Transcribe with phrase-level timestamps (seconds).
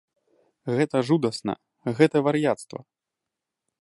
[0.77, 1.53] Гэта жудасна,
[1.99, 2.79] гэта вар'яцтва!